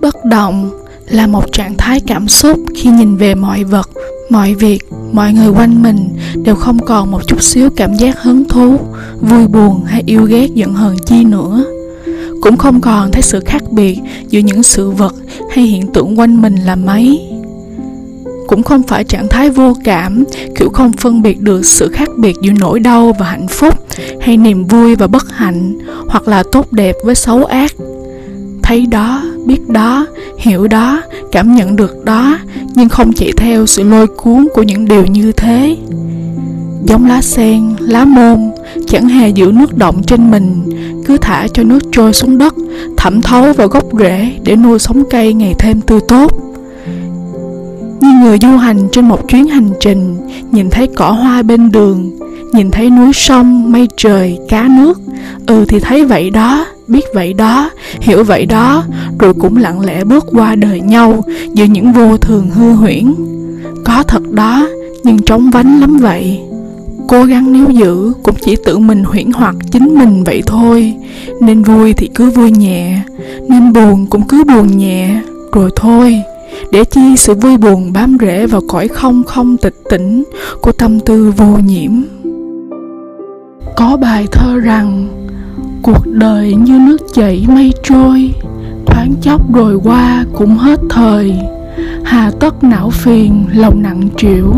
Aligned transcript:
bất 0.00 0.24
động 0.24 0.70
là 1.08 1.26
một 1.26 1.52
trạng 1.52 1.74
thái 1.76 2.00
cảm 2.00 2.28
xúc 2.28 2.58
khi 2.76 2.90
nhìn 2.90 3.16
về 3.16 3.34
mọi 3.34 3.64
vật, 3.64 3.90
mọi 4.30 4.54
việc, 4.54 4.78
mọi 5.12 5.32
người 5.32 5.48
quanh 5.48 5.82
mình 5.82 6.08
đều 6.44 6.54
không 6.54 6.78
còn 6.78 7.10
một 7.10 7.26
chút 7.26 7.42
xíu 7.42 7.70
cảm 7.76 7.94
giác 7.94 8.22
hứng 8.22 8.48
thú, 8.48 8.78
vui 9.20 9.46
buồn 9.46 9.84
hay 9.84 10.02
yêu 10.06 10.24
ghét 10.24 10.54
giận 10.54 10.74
hờn 10.74 10.96
chi 11.06 11.24
nữa. 11.24 11.64
Cũng 12.40 12.56
không 12.56 12.80
còn 12.80 13.12
thấy 13.12 13.22
sự 13.22 13.40
khác 13.46 13.62
biệt 13.70 13.98
giữa 14.28 14.40
những 14.40 14.62
sự 14.62 14.90
vật 14.90 15.14
hay 15.50 15.64
hiện 15.64 15.92
tượng 15.92 16.18
quanh 16.18 16.42
mình 16.42 16.56
là 16.56 16.76
mấy. 16.76 17.20
Cũng 18.46 18.62
không 18.62 18.82
phải 18.82 19.04
trạng 19.04 19.28
thái 19.28 19.50
vô 19.50 19.76
cảm, 19.84 20.24
kiểu 20.56 20.68
không 20.70 20.92
phân 20.92 21.22
biệt 21.22 21.40
được 21.40 21.66
sự 21.66 21.88
khác 21.88 22.08
biệt 22.16 22.36
giữa 22.42 22.52
nỗi 22.58 22.80
đau 22.80 23.12
và 23.18 23.26
hạnh 23.26 23.48
phúc 23.48 23.74
hay 24.20 24.36
niềm 24.36 24.64
vui 24.64 24.96
và 24.96 25.06
bất 25.06 25.32
hạnh, 25.32 25.78
hoặc 26.08 26.28
là 26.28 26.42
tốt 26.52 26.72
đẹp 26.72 26.96
với 27.04 27.14
xấu 27.14 27.44
ác. 27.44 27.72
Thấy 28.62 28.86
đó 28.86 29.22
biết 29.48 29.68
đó, 29.68 30.06
hiểu 30.38 30.66
đó, 30.66 31.02
cảm 31.32 31.54
nhận 31.56 31.76
được 31.76 32.04
đó, 32.04 32.38
nhưng 32.74 32.88
không 32.88 33.12
chạy 33.12 33.32
theo 33.36 33.66
sự 33.66 33.82
lôi 33.82 34.06
cuốn 34.06 34.48
của 34.54 34.62
những 34.62 34.84
điều 34.84 35.06
như 35.06 35.32
thế. 35.32 35.76
Giống 36.84 37.06
lá 37.08 37.22
sen, 37.22 37.76
lá 37.80 38.04
môn, 38.04 38.50
chẳng 38.86 39.08
hề 39.08 39.28
giữ 39.28 39.52
nước 39.54 39.76
động 39.76 40.02
trên 40.06 40.30
mình, 40.30 40.62
cứ 41.06 41.16
thả 41.16 41.46
cho 41.52 41.62
nước 41.62 41.78
trôi 41.92 42.12
xuống 42.12 42.38
đất, 42.38 42.54
thẩm 42.96 43.22
thấu 43.22 43.52
vào 43.52 43.68
gốc 43.68 43.84
rễ 43.98 44.32
để 44.44 44.56
nuôi 44.56 44.78
sống 44.78 45.04
cây 45.10 45.34
ngày 45.34 45.54
thêm 45.58 45.80
tươi 45.80 46.00
tốt. 46.08 46.32
Như 48.00 48.10
người 48.22 48.38
du 48.42 48.48
hành 48.48 48.88
trên 48.92 49.08
một 49.08 49.28
chuyến 49.28 49.46
hành 49.46 49.70
trình, 49.80 50.16
nhìn 50.52 50.70
thấy 50.70 50.88
cỏ 50.96 51.10
hoa 51.10 51.42
bên 51.42 51.72
đường, 51.72 52.10
nhìn 52.52 52.70
thấy 52.70 52.90
núi 52.90 53.12
sông, 53.14 53.72
mây 53.72 53.88
trời, 53.96 54.38
cá 54.48 54.68
nước 54.68 55.00
ừ 55.46 55.64
thì 55.68 55.80
thấy 55.80 56.04
vậy 56.04 56.30
đó, 56.30 56.66
biết 56.88 57.04
vậy 57.14 57.32
đó 57.32 57.70
hiểu 58.00 58.24
vậy 58.24 58.46
đó, 58.46 58.84
rồi 59.18 59.34
cũng 59.34 59.56
lặng 59.56 59.80
lẽ 59.80 60.04
bước 60.04 60.26
qua 60.32 60.54
đời 60.54 60.80
nhau 60.80 61.24
giữa 61.54 61.64
những 61.64 61.92
vô 61.92 62.16
thường 62.16 62.50
hư 62.50 62.72
huyễn. 62.72 63.14
Có 63.84 64.02
thật 64.02 64.30
đó, 64.30 64.68
nhưng 65.04 65.18
trống 65.18 65.50
vánh 65.50 65.80
lắm 65.80 65.96
vậy. 65.96 66.40
Cố 67.08 67.24
gắng 67.24 67.52
níu 67.52 67.70
giữ 67.70 68.12
cũng 68.22 68.34
chỉ 68.40 68.56
tự 68.64 68.78
mình 68.78 69.04
huyễn 69.04 69.32
hoặc 69.32 69.54
chính 69.70 69.94
mình 69.94 70.24
vậy 70.24 70.42
thôi. 70.46 70.94
Nên 71.40 71.62
vui 71.62 71.92
thì 71.92 72.10
cứ 72.14 72.30
vui 72.30 72.50
nhẹ, 72.50 73.00
nên 73.48 73.72
buồn 73.72 74.06
cũng 74.06 74.22
cứ 74.28 74.44
buồn 74.44 74.76
nhẹ. 74.76 75.20
Rồi 75.52 75.70
thôi, 75.76 76.22
để 76.72 76.84
chi 76.84 77.16
sự 77.16 77.34
vui 77.34 77.56
buồn 77.56 77.92
bám 77.92 78.16
rễ 78.20 78.46
vào 78.46 78.60
cõi 78.68 78.88
không 78.88 79.24
không 79.24 79.56
tịch 79.56 79.74
tỉnh 79.90 80.24
của 80.62 80.72
tâm 80.72 81.00
tư 81.00 81.32
vô 81.36 81.58
nhiễm. 81.66 81.90
Có 83.76 83.96
bài 83.96 84.26
thơ 84.32 84.58
rằng 84.58 85.08
cuộc 85.82 86.06
đời 86.06 86.54
như 86.54 86.78
nước 86.78 86.98
chảy 87.14 87.46
mây 87.48 87.72
trôi, 87.82 88.34
thoáng 88.86 89.14
chốc 89.22 89.54
rồi 89.54 89.78
qua 89.84 90.24
cũng 90.34 90.58
hết 90.58 90.80
thời. 90.90 91.34
Hà 92.04 92.30
tất 92.40 92.64
não 92.64 92.90
phiền, 92.90 93.44
lòng 93.54 93.82
nặng 93.82 94.08
trĩu, 94.16 94.52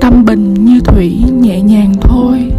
tâm 0.00 0.24
bình 0.24 0.54
như 0.54 0.80
thủy 0.80 1.22
nhẹ 1.40 1.60
nhàng 1.60 1.94
thôi. 2.00 2.52